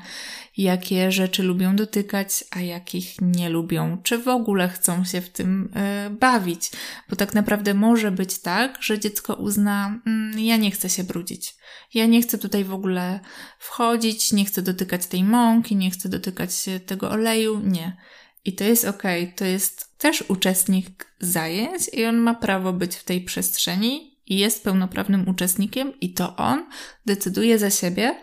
[0.58, 5.72] jakie rzeczy lubią dotykać, a jakich nie lubią, czy w ogóle chcą się w tym
[6.06, 6.70] y, bawić.
[7.10, 11.54] Bo tak naprawdę może być tak, że dziecko uzna, mm, ja nie chcę się brudzić.
[11.94, 13.20] Ja nie chcę tutaj w ogóle
[13.58, 16.50] wchodzić, nie chcę dotykać tej mąki, nie chcę dotykać
[16.86, 17.96] tego oleju, nie.
[18.44, 19.02] I to jest ok,
[19.36, 24.64] to jest też uczestnik zajęć i on ma prawo być w tej przestrzeni i jest
[24.64, 26.66] pełnoprawnym uczestnikiem i to on
[27.06, 28.20] decyduje za siebie,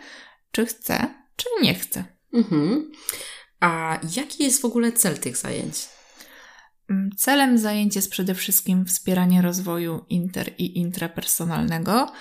[0.52, 2.15] czy chce, czy nie chce.
[2.36, 2.92] Mhm.
[3.60, 5.76] A jaki jest w ogóle cel tych zajęć?
[6.90, 12.12] Mm, celem zajęć jest przede wszystkim wspieranie rozwoju inter i intrapersonalnego.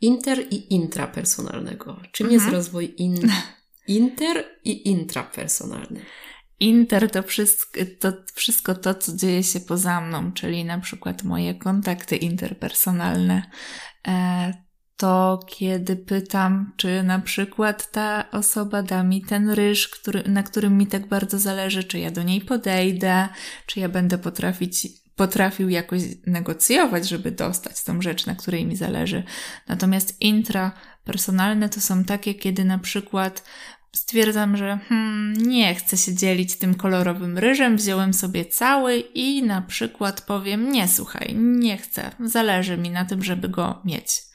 [0.00, 2.00] Inter i intrapersonalnego.
[2.12, 2.42] Czym mhm.
[2.42, 3.30] jest rozwój in,
[3.86, 6.00] inter i intrapersonalny?
[6.60, 11.54] Inter to wszystko, to wszystko to, co dzieje się poza mną, czyli na przykład moje
[11.54, 13.50] kontakty interpersonalne.
[15.00, 20.78] To kiedy pytam, czy na przykład ta osoba da mi ten ryż, który, na którym
[20.78, 23.28] mi tak bardzo zależy, czy ja do niej podejdę,
[23.66, 29.22] czy ja będę potrafić, potrafił jakoś negocjować, żeby dostać tą rzecz, na której mi zależy.
[29.68, 33.44] Natomiast intrapersonalne to są takie, kiedy na przykład
[33.92, 39.62] stwierdzam, że hmm, nie chcę się dzielić tym kolorowym ryżem, wziąłem sobie cały i na
[39.62, 44.29] przykład powiem, nie słuchaj, nie chcę, zależy mi na tym, żeby go mieć.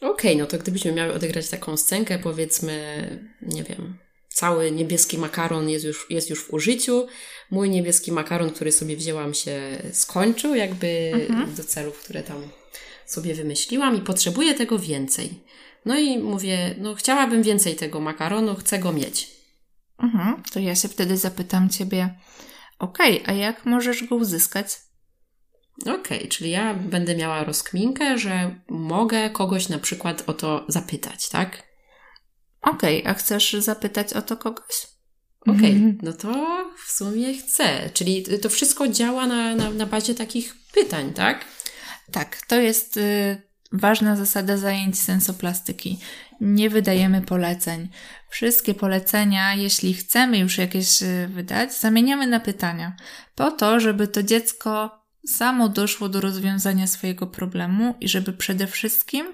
[0.00, 2.74] Okej, okay, no to gdybyśmy miały odegrać taką scenkę, powiedzmy,
[3.42, 7.06] nie wiem, cały niebieski makaron jest już, jest już w użyciu.
[7.50, 11.54] Mój niebieski makaron, który sobie wzięłam, się skończył, jakby mhm.
[11.54, 12.42] do celów, które tam
[13.06, 15.44] sobie wymyśliłam i potrzebuję tego więcej.
[15.84, 19.30] No i mówię, no chciałabym więcej tego makaronu, chcę go mieć.
[20.02, 22.18] Mhm, to ja się wtedy zapytam Ciebie,
[22.78, 24.66] okej, okay, a jak możesz go uzyskać?
[25.80, 31.28] Okej, okay, czyli ja będę miała rozkminkę, że mogę kogoś na przykład o to zapytać,
[31.28, 31.62] tak?
[32.62, 34.86] Okej, okay, a chcesz zapytać o to kogoś?
[35.40, 35.98] Okej, okay, mhm.
[36.02, 36.32] no to
[36.86, 37.90] w sumie chcę.
[37.94, 41.44] Czyli to wszystko działa na, na, na bazie takich pytań, tak?
[42.12, 45.98] Tak, to jest y, ważna zasada zajęć sensoplastyki.
[46.40, 47.88] Nie wydajemy poleceń.
[48.30, 52.96] Wszystkie polecenia, jeśli chcemy już jakieś y, wydać, zamieniamy na pytania,
[53.34, 59.26] po to, żeby to dziecko samo doszło do rozwiązania swojego problemu i żeby przede wszystkim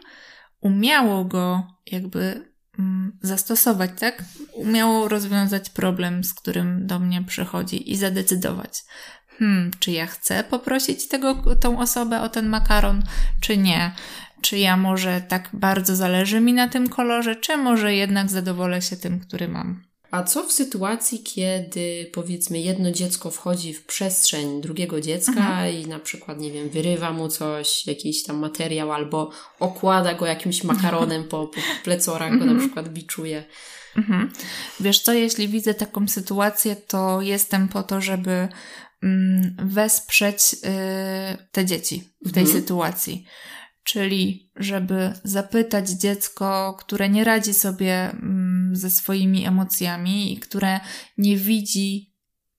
[0.60, 4.24] umiało go jakby mm, zastosować, tak?
[4.52, 8.84] Umiało rozwiązać problem, z którym do mnie przychodzi i zadecydować.
[9.38, 13.02] Hmm, czy ja chcę poprosić tego, tą osobę o ten makaron,
[13.40, 13.92] czy nie?
[14.40, 18.96] Czy ja może tak bardzo zależy mi na tym kolorze, czy może jednak zadowolę się
[18.96, 19.85] tym, który mam?
[20.10, 25.74] A co w sytuacji, kiedy powiedzmy jedno dziecko wchodzi w przestrzeń drugiego dziecka mhm.
[25.74, 30.64] i na przykład, nie wiem, wyrywa mu coś, jakiś tam materiał albo okłada go jakimś
[30.64, 32.60] makaronem po, po plecorach, go na mhm.
[32.60, 33.44] przykład biczuje.
[33.96, 34.32] Mhm.
[34.80, 38.48] Wiesz co, jeśli widzę taką sytuację, to jestem po to, żeby
[39.02, 40.56] mm, wesprzeć y,
[41.52, 42.60] te dzieci w tej mhm.
[42.60, 43.26] sytuacji
[43.86, 50.80] czyli żeby zapytać dziecko, które nie radzi sobie mm, ze swoimi emocjami i które
[51.18, 52.14] nie widzi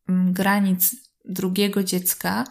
[0.09, 2.43] mm, granic drugiego dziecka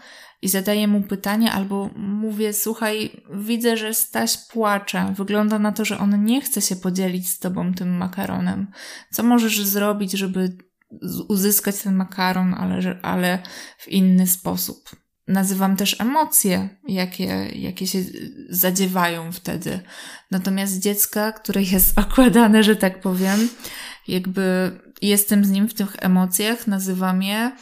[0.42, 5.14] i zadaję mu pytanie albo mówię, słuchaj, widzę, że Staś płacze.
[5.16, 8.70] Wygląda na to, że on nie chce się podzielić z tobą tym makaronem.
[9.12, 10.56] Co możesz zrobić, żeby
[11.28, 13.42] uzyskać ten makaron, ale, ale
[13.78, 15.05] w inny sposób?
[15.28, 17.98] Nazywam też emocje, jakie, jakie się
[18.50, 19.80] zadziewają wtedy.
[20.30, 23.48] Natomiast dziecka, które jest okładane, że tak powiem,
[24.08, 24.70] jakby
[25.02, 27.52] jestem z nim w tych emocjach, nazywam je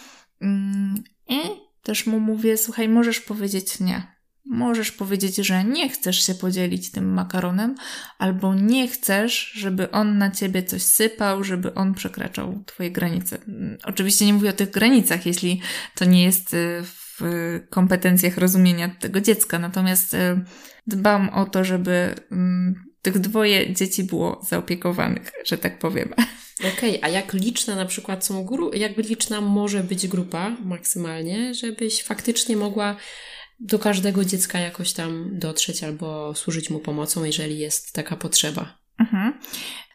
[0.40, 0.94] mm,
[1.28, 1.40] i
[1.82, 4.14] też mu mówię, słuchaj, możesz powiedzieć nie.
[4.46, 7.74] Możesz powiedzieć, że nie chcesz się podzielić tym makaronem,
[8.18, 13.38] albo nie chcesz, żeby on na ciebie coś sypał, żeby on przekraczał twoje granice.
[13.84, 15.60] Oczywiście nie mówię o tych granicach, jeśli
[15.94, 19.58] to nie jest y, w w kompetencjach rozumienia tego dziecka.
[19.58, 20.44] Natomiast e,
[20.86, 26.14] dbam o to, żeby mm, tych dwoje dzieci było zaopiekowanych, że tak powiem.
[26.60, 31.54] Okej, okay, a jak liczna na przykład są gru- jakby liczna może być grupa maksymalnie,
[31.54, 32.96] żebyś faktycznie mogła
[33.60, 38.78] do każdego dziecka jakoś tam dotrzeć albo służyć mu pomocą, jeżeli jest taka potrzeba.
[38.98, 39.32] Mhm.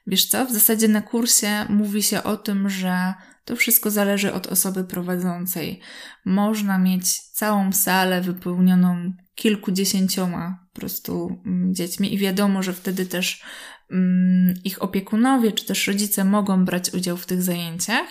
[0.10, 3.14] Wiesz co, w zasadzie na kursie mówi się o tym, że
[3.46, 5.80] to wszystko zależy od osoby prowadzącej.
[6.26, 13.44] Można mieć całą salę wypełnioną kilkudziesięcioma po prostu mm, dziećmi i wiadomo, że wtedy też
[13.92, 18.08] um, ich opiekunowie czy też rodzice mogą brać udział w tych zajęciach.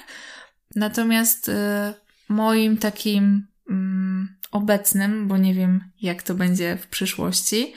[0.76, 1.52] Natomiast y,
[2.28, 7.72] moim takim um, obecnym, bo nie wiem jak to będzie w przyszłości,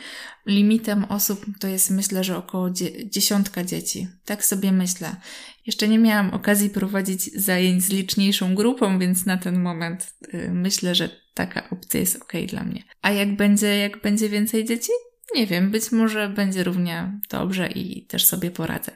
[0.46, 2.70] limitem osób to jest myślę, że około
[3.06, 4.08] dziesiątka dzieci.
[4.26, 5.16] Tak sobie myślę.
[5.66, 10.96] Jeszcze nie miałam okazji prowadzić zajęć z liczniejszą grupą, więc na ten moment y, myślę,
[10.96, 12.84] że taka opcja jest ok dla mnie.
[13.02, 14.92] A jak będzie, jak będzie więcej dzieci?
[15.36, 18.92] Nie wiem, być może będzie równie dobrze i też sobie poradzę.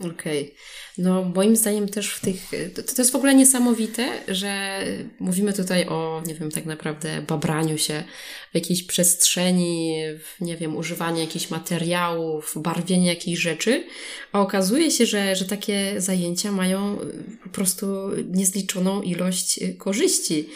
[0.00, 0.42] Okej.
[0.42, 0.54] Okay.
[0.98, 2.50] No, moim zdaniem też w tych.
[2.74, 4.80] To, to jest w ogóle niesamowite, że
[5.18, 8.04] mówimy tutaj o, nie wiem, tak naprawdę babraniu się
[8.52, 13.84] w jakiejś przestrzeni, w, nie wiem, używaniu jakichś materiałów, barwieniu jakichś rzeczy,
[14.32, 16.98] a okazuje się, że, że takie zajęcia mają
[17.42, 17.86] po prostu
[18.26, 20.48] niezliczoną ilość korzyści,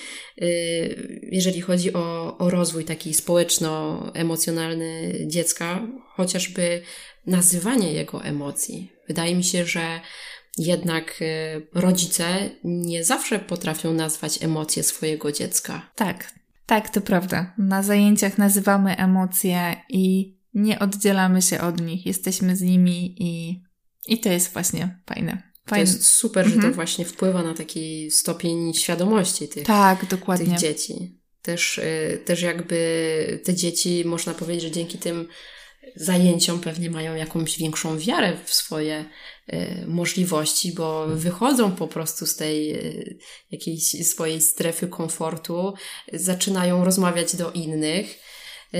[0.42, 6.82] y, jeżeli chodzi o, o rozwój taki społeczno-emocjonalny dziecka, chociażby
[7.26, 8.99] nazywanie jego emocji.
[9.10, 10.00] Wydaje mi się, że
[10.58, 15.90] jednak y, rodzice nie zawsze potrafią nazwać emocje swojego dziecka.
[15.94, 16.34] Tak,
[16.66, 17.54] tak, to prawda.
[17.58, 23.62] Na zajęciach nazywamy emocje i nie oddzielamy się od nich, jesteśmy z nimi i,
[24.06, 25.42] i to jest właśnie fajne.
[25.66, 25.66] Fajne.
[25.66, 26.50] To jest super, mhm.
[26.50, 26.74] że to mhm.
[26.74, 30.46] właśnie wpływa na taki stopień świadomości tych, tak, dokładnie.
[30.46, 31.20] tych dzieci.
[31.42, 35.28] Też, y, też jakby te dzieci, można powiedzieć, że dzięki tym
[35.96, 39.04] zajęciom pewnie mają jakąś większą wiarę w swoje
[39.52, 43.18] y, możliwości, bo wychodzą po prostu z tej y,
[43.50, 45.74] jakiejś swojej strefy komfortu,
[46.12, 48.18] zaczynają rozmawiać do innych,
[48.74, 48.78] y,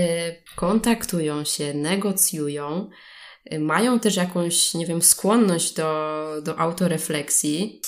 [0.56, 2.90] kontaktują się, negocjują.
[3.58, 7.80] Mają też jakąś, nie wiem, skłonność do, do autorefleksji.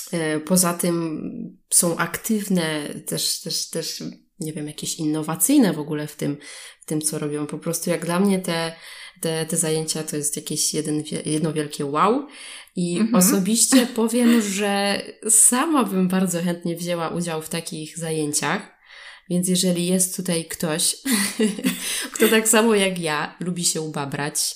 [0.45, 4.03] Poza tym są aktywne, też, też, też,
[4.39, 6.37] nie wiem, jakieś innowacyjne w ogóle w tym,
[6.81, 7.47] w tym, co robią.
[7.47, 8.75] Po prostu jak dla mnie te,
[9.21, 12.27] te, te zajęcia to jest jakieś jeden, jedno wielkie wow.
[12.75, 13.15] I mhm.
[13.15, 18.73] osobiście powiem, że sama bym bardzo chętnie wzięła udział w takich zajęciach.
[19.29, 20.95] Więc jeżeli jest tutaj ktoś,
[22.13, 24.55] kto tak samo jak ja lubi się ubabrać,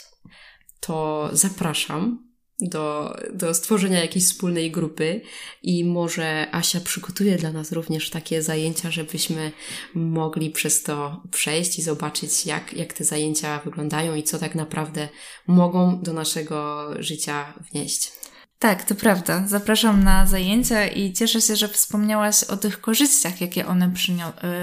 [0.79, 2.26] to zapraszam
[2.59, 5.21] do, do stworzenia jakiejś wspólnej grupy
[5.63, 9.51] i może Asia przygotuje dla nas również takie zajęcia, żebyśmy
[9.93, 15.09] mogli przez to przejść i zobaczyć, jak, jak te zajęcia wyglądają i co tak naprawdę
[15.47, 18.16] mogą do naszego życia wnieść.
[18.59, 19.47] Tak, to prawda.
[19.47, 23.91] Zapraszam na zajęcia i cieszę się, że wspomniałaś o tych korzyściach, jakie one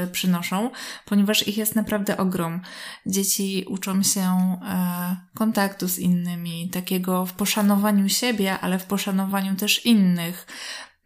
[0.05, 0.71] y, przynoszą,
[1.07, 2.61] ponieważ ich jest naprawdę ogrom.
[3.07, 9.87] Dzieci uczą się y, kontaktu z innymi, takiego w poszanowaniu siebie, ale w poszanowaniu też
[9.87, 10.47] innych.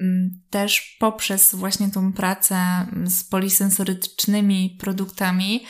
[0.01, 5.65] Mm, też poprzez właśnie tą pracę z polisensorycznymi produktami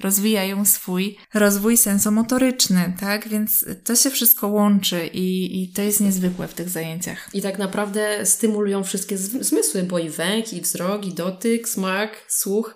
[0.00, 3.28] rozwijają swój rozwój sensomotoryczny, tak?
[3.28, 7.28] Więc to się wszystko łączy i, i to jest niezwykłe w tych zajęciach.
[7.34, 12.74] I tak naprawdę stymulują wszystkie zmysły, bo i węch, i wzrok, i dotyk, smak, słuch.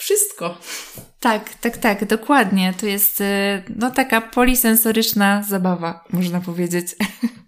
[0.00, 0.58] Wszystko.
[1.20, 2.74] Tak, tak, tak, dokładnie.
[2.80, 3.24] To jest y,
[3.76, 6.86] no taka polisensoryczna zabawa, można powiedzieć.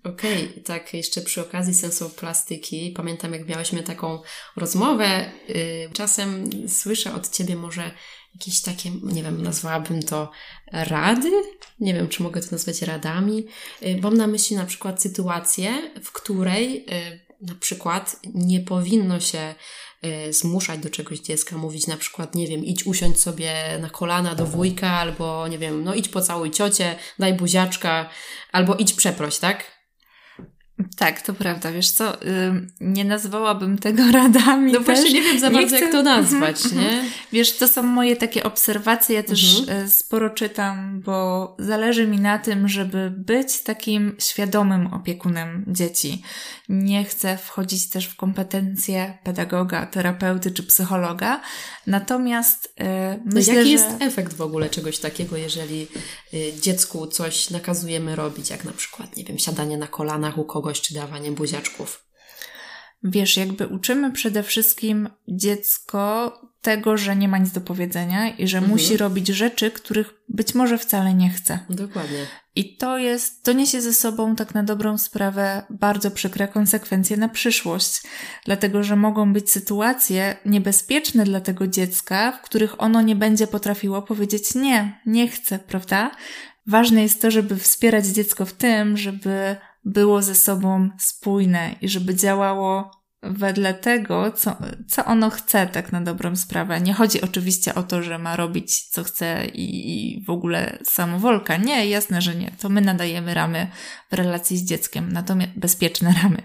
[0.05, 4.23] Okej, okay, tak jeszcze przy okazji sensoplastyki, pamiętam jak miałyśmy taką
[4.57, 7.91] rozmowę, y, czasem słyszę od Ciebie może
[8.35, 10.31] jakieś takie, nie wiem, nazwałabym to
[10.73, 11.31] rady,
[11.81, 13.47] nie wiem, czy mogę to nazwać radami.
[13.83, 16.87] Y, mam na myśli na przykład sytuację, w której
[17.41, 19.55] na przykład nie powinno się
[20.05, 24.35] Y, zmuszać do czegoś dziecka, mówić na przykład, nie wiem, idź usiądź sobie na kolana
[24.35, 28.11] do wujka, albo nie wiem, no idź pocałuj ciocię, daj buziaczka,
[28.53, 29.82] albo idź przeproś, tak?
[30.97, 31.73] Tak, to prawda.
[31.73, 32.17] Wiesz co,
[32.81, 34.73] nie nazwałabym tego radami.
[34.73, 34.87] No też.
[34.87, 35.81] właśnie nie wiem za bardzo, chcę...
[35.81, 36.91] jak to nazwać, mhm, nie?
[36.91, 37.11] Mhm.
[37.33, 39.17] Wiesz, to są moje takie obserwacje.
[39.17, 39.85] Ja też mhm.
[39.85, 46.23] E, sporo czytam, bo zależy mi na tym, żeby być takim świadomym opiekunem dzieci.
[46.69, 51.41] Nie chcę wchodzić też w kompetencje pedagoga, terapeuty czy psychologa.
[51.87, 52.87] Natomiast yy,
[53.25, 53.73] myślę, Jaki że...
[53.73, 55.87] jest efekt w ogóle czegoś takiego, jeżeli
[56.35, 60.72] y, dziecku coś nakazujemy robić, jak na przykład, nie wiem, siadanie na kolanach u kogoś,
[60.81, 62.07] czy dawanie buziaczków?
[63.05, 66.33] Wiesz, jakby uczymy przede wszystkim dziecko
[66.63, 68.73] tego, że nie ma nic do powiedzenia i że mhm.
[68.73, 71.59] musi robić rzeczy, których być może wcale nie chce.
[71.71, 72.27] Dokładnie.
[72.57, 77.29] I to jest, to niesie ze sobą tak na dobrą sprawę bardzo przykre konsekwencje na
[77.29, 78.03] przyszłość,
[78.45, 84.03] dlatego że mogą być sytuacje niebezpieczne dla tego dziecka, w których ono nie będzie potrafiło
[84.03, 86.11] powiedzieć nie, nie chcę, prawda?
[86.67, 92.15] Ważne jest to, żeby wspierać dziecko w tym, żeby było ze sobą spójne i żeby
[92.15, 92.91] działało
[93.23, 94.57] wedle tego, co,
[94.89, 96.81] co ono chce, tak na dobrą sprawę.
[96.81, 101.57] Nie chodzi oczywiście o to, że ma robić co chce i, i w ogóle samowolka.
[101.57, 102.53] Nie, jasne, że nie.
[102.61, 103.71] To my nadajemy ramy
[104.11, 106.43] w relacji z dzieckiem, natomiast bezpieczne ramy.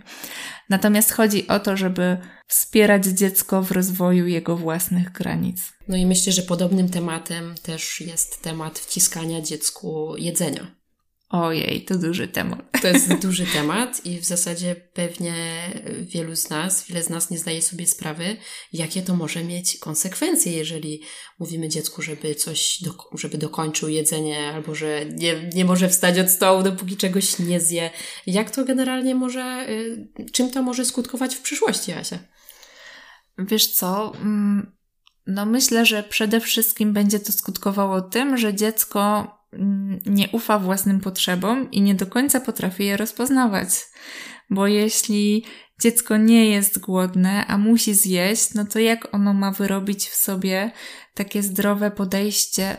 [0.69, 5.73] Natomiast chodzi o to, żeby wspierać dziecko w rozwoju jego własnych granic.
[5.87, 10.76] No i myślę, że podobnym tematem też jest temat wciskania dziecku jedzenia.
[11.29, 12.81] Ojej, to duży temat.
[12.81, 15.33] To jest duży temat i w zasadzie pewnie
[16.01, 18.37] wielu z nas, wiele z nas nie zdaje sobie sprawy,
[18.73, 21.01] jakie to może mieć konsekwencje, jeżeli
[21.39, 26.29] mówimy dziecku, żeby coś, do, żeby dokończył jedzenie albo że nie, nie może wstać od
[26.29, 27.89] stołu, dopóki czegoś nie zje.
[28.27, 32.19] Jak to generalnie może, y, czym to może skutkować w przyszłości, Asia?
[33.37, 34.77] Wiesz co, mm,
[35.27, 39.36] no myślę, że przede wszystkim będzie to skutkowało tym, że dziecko
[40.05, 43.69] nie ufa własnym potrzebom i nie do końca potrafi je rozpoznawać.
[44.49, 45.45] Bo jeśli
[45.81, 50.71] dziecko nie jest głodne, a musi zjeść, no to jak ono ma wyrobić w sobie
[51.13, 52.77] takie zdrowe podejście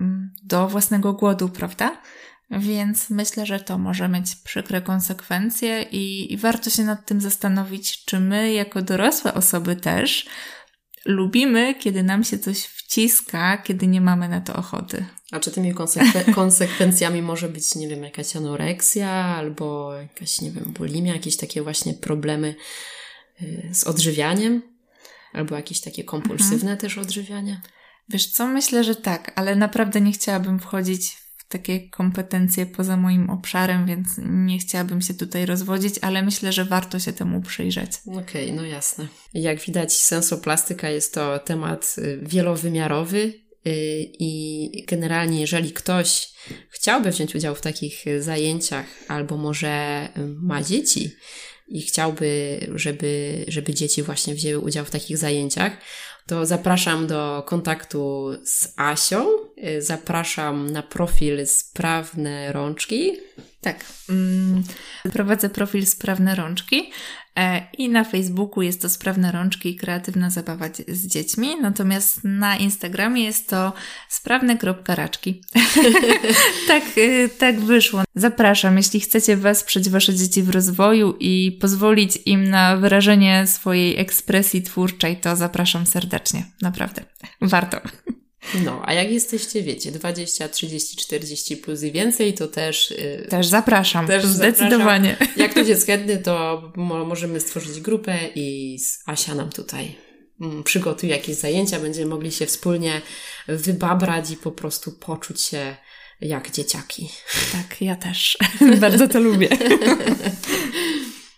[0.00, 2.02] mm, do własnego głodu, prawda?
[2.50, 8.04] Więc myślę, że to może mieć przykre konsekwencje i, i warto się nad tym zastanowić,
[8.04, 10.26] czy my, jako dorosłe osoby też,
[11.04, 15.06] lubimy, kiedy nam się coś wciska, kiedy nie mamy na to ochoty.
[15.32, 20.64] A czy tymi konsekwen konsekwencjami może być, nie wiem, jakaś anoreksja albo jakaś, nie wiem,
[20.64, 22.54] bulimia, jakieś takie właśnie problemy
[23.42, 24.62] y, z odżywianiem?
[25.32, 26.78] Albo jakieś takie kompulsywne mhm.
[26.78, 27.60] też odżywianie?
[28.08, 31.16] Wiesz co, myślę, że tak, ale naprawdę nie chciałabym wchodzić
[31.48, 36.98] takie kompetencje poza moim obszarem, więc nie chciałabym się tutaj rozwodzić, ale myślę, że warto
[36.98, 37.90] się temu przyjrzeć.
[38.06, 39.08] Okej, okay, no jasne.
[39.34, 46.28] Jak widać, sensoplastyka jest to temat y, wielowymiarowy, Y, I generalnie, jeżeli ktoś
[46.70, 50.08] chciałby wziąć udział w takich zajęciach, albo może
[50.42, 51.10] ma dzieci
[51.68, 55.72] i chciałby, żeby, żeby dzieci właśnie wzięły udział w takich zajęciach,
[56.26, 59.26] to zapraszam do kontaktu z Asią.
[59.64, 63.12] Y, zapraszam na profil Sprawne Rączki.
[63.60, 63.84] Tak.
[64.08, 64.62] Mm,
[65.12, 66.90] prowadzę profil Sprawne Rączki.
[67.36, 72.56] E, I na Facebooku jest to Sprawne Rączki i Kreatywna Zabawa z Dziećmi, natomiast na
[72.56, 73.72] Instagramie jest to
[74.08, 75.40] sprawne.raczki.
[76.68, 78.02] tak, e, tak wyszło.
[78.14, 84.62] Zapraszam, jeśli chcecie wesprzeć Wasze dzieci w rozwoju i pozwolić im na wyrażenie swojej ekspresji
[84.62, 86.44] twórczej, to zapraszam serdecznie.
[86.62, 87.02] Naprawdę.
[87.40, 87.80] Warto.
[88.64, 92.90] No, a jak jesteście, wiecie, 20, 30, 40 plus i więcej, to też...
[92.90, 95.10] Yy, też zapraszam, też zdecydowanie.
[95.10, 95.34] Zapraszam.
[95.42, 99.96] Jak ktoś jest chętny, to mo możemy stworzyć grupę i Asia nam tutaj
[100.40, 103.02] mm, przygotuje jakieś zajęcia, będziemy mogli się wspólnie
[103.48, 105.76] wybabrać i po prostu poczuć się
[106.20, 107.08] jak dzieciaki.
[107.52, 108.38] Tak, ja też.
[108.80, 109.48] Bardzo to lubię.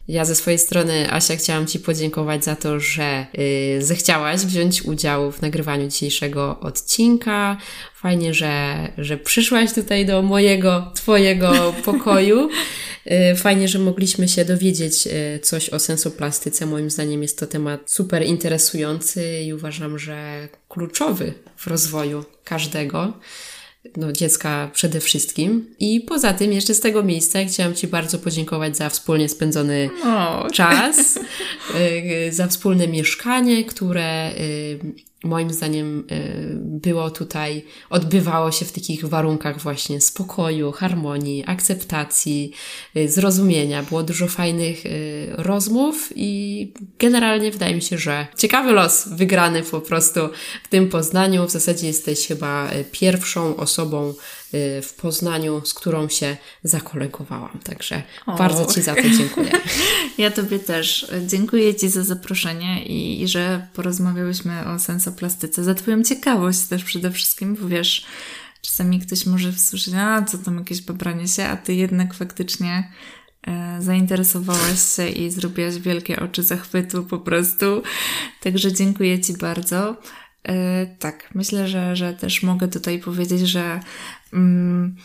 [0.08, 3.26] Ja ze swojej strony, Asia, chciałam Ci podziękować za to, że
[3.74, 7.56] yy, zechciałaś wziąć udział w nagrywaniu dzisiejszego odcinka.
[7.94, 11.52] Fajnie, że, że przyszłaś tutaj do mojego, Twojego
[11.84, 12.48] pokoju.
[13.06, 16.66] Yy, fajnie, że mogliśmy się dowiedzieć yy, coś o sensoplastyce.
[16.66, 23.12] Moim zdaniem jest to temat super interesujący i uważam, że kluczowy w rozwoju każdego
[23.96, 25.74] no, dziecka przede wszystkim.
[25.78, 29.90] I poza tym, jeszcze z tego miejsca chciałam Ci bardzo podziękować za wspólnie spędzony
[30.52, 31.16] czas,
[32.28, 39.04] y, za wspólne mieszkanie, które y, moim zdaniem y, było tutaj, odbywało się w takich
[39.04, 42.52] warunkach właśnie spokoju, harmonii, akceptacji,
[42.96, 43.82] y, zrozumienia.
[43.82, 49.80] Było dużo fajnych y, rozmów i generalnie wydaje mi się, że ciekawy los wygrany po
[49.80, 50.20] prostu
[50.64, 51.46] w tym Poznaniu.
[51.46, 54.14] W zasadzie jesteś chyba pierwszą osobą
[54.82, 57.58] w Poznaniu, z którą się zakolegowałam.
[57.64, 58.36] Także o.
[58.36, 59.50] bardzo Ci za to dziękuję.
[60.18, 61.12] Ja Tobie też.
[61.26, 67.10] Dziękuję Ci za zaproszenie i, i że porozmawiałyśmy o sensoplastyce, za Twoją ciekawość też przede
[67.10, 68.06] wszystkim, bo wiesz,
[68.62, 72.92] czasami ktoś może wsłyszeć, a co tam jakieś babranie się, a Ty jednak faktycznie
[73.46, 77.82] e, zainteresowałaś się i zrobiłaś wielkie oczy zachwytu po prostu.
[78.42, 79.96] Także dziękuję Ci bardzo.
[80.44, 83.80] E, tak, myślę, że, że też mogę tutaj powiedzieć, że
[84.32, 84.96] mm,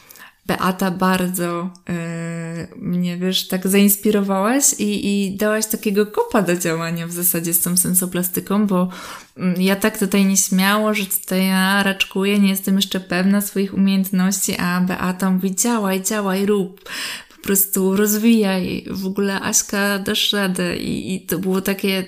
[0.46, 7.12] Beata bardzo y, mnie, wiesz, tak zainspirowałaś i, i dałaś takiego kopa do działania w
[7.12, 8.90] zasadzie z tą sensoplastyką, bo
[9.38, 14.56] y, ja tak tutaj nieśmiało, że tutaj ja raczkuję, nie jestem jeszcze pewna swoich umiejętności,
[14.60, 16.90] a Beata mówi działaj, działaj, rób,
[17.38, 20.78] po prostu rozwijaj, w ogóle Aśka dasz radę.
[20.78, 22.06] I, i to było takie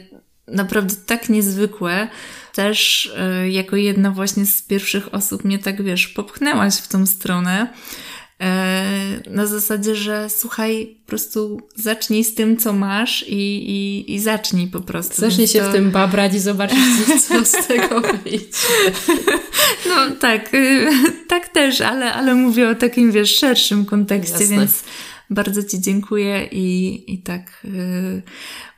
[0.47, 2.07] naprawdę tak niezwykłe,
[2.55, 3.05] też
[3.45, 7.67] y, jako jedna właśnie z pierwszych osób mnie tak, wiesz, popchnęłaś w tą stronę.
[9.27, 14.19] Y, na zasadzie, że słuchaj, po prostu zacznij z tym, co masz i, i, i
[14.19, 15.21] zacznij po prostu.
[15.21, 15.69] Zacznij się to...
[15.69, 16.77] w tym babrać i zobaczyć,
[17.27, 18.47] co z tego wyjdzie.
[19.89, 20.89] No tak, y,
[21.27, 24.57] tak też, ale, ale mówię o takim, wiesz, szerszym kontekście, Jasne.
[24.57, 24.83] więc
[25.29, 27.61] bardzo Ci dziękuję i, i tak.
[27.63, 28.21] Yy,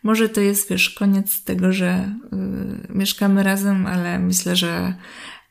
[0.04, 4.93] może to jest, wiesz, koniec tego, że yy, mieszkamy razem, ale myślę, że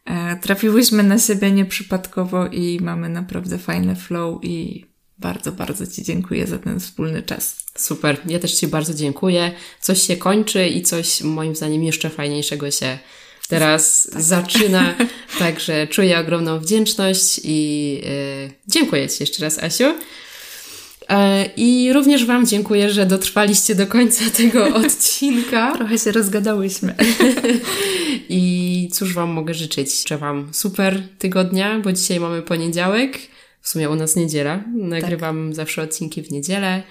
[0.07, 4.87] yy, trafiłyśmy na siebie nieprzypadkowo i mamy naprawdę fajny flow i
[5.19, 7.57] bardzo, bardzo Ci dziękuję za ten wspólny czas.
[7.77, 9.53] Super, ja też Ci bardzo dziękuję.
[9.81, 12.99] Coś się kończy i coś moim zdaniem jeszcze fajniejszego się
[13.49, 14.23] teraz tak.
[14.23, 14.95] zaczyna.
[15.39, 19.95] Także czuję ogromną wdzięczność i yy, dziękuję Ci jeszcze raz, Asiu.
[21.09, 25.73] E, I również Wam dziękuję, że dotrwaliście do końca tego odcinka.
[25.77, 26.95] Trochę się rozgadałyśmy.
[28.29, 29.99] I cóż Wam mogę życzyć?
[29.99, 33.19] Życzę Wam super tygodnia, bo dzisiaj mamy poniedziałek,
[33.61, 34.65] w sumie u nas niedziela.
[34.75, 35.57] Nagrywam tak.
[35.57, 36.83] zawsze odcinki w niedzielę.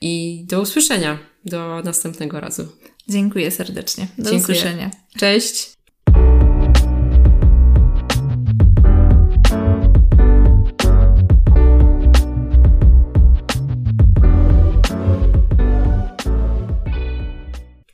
[0.00, 2.68] I do usłyszenia, do następnego razu.
[3.08, 4.06] Dziękuję serdecznie.
[4.18, 4.40] Do Dziękuję.
[4.42, 4.90] usłyszenia.
[5.18, 5.73] Cześć.